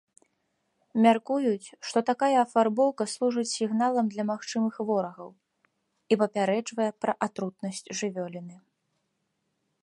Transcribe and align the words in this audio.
Мяркуюць, 1.05 1.67
што 1.89 2.01
такая 2.11 2.37
афарбоўка 2.45 3.03
служыць 3.15 3.51
сігналам 3.57 4.05
для 4.15 4.23
магчымых 4.31 4.79
ворагаў 4.89 5.29
і 5.37 6.13
папярэджвае 6.23 6.89
пра 7.07 7.13
атрутнасць 7.29 7.85
жывёліны. 8.03 8.57